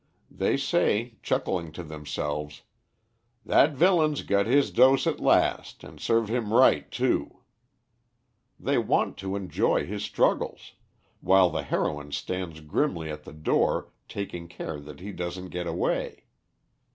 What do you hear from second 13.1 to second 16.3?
at the door taking care that he doesn't get away.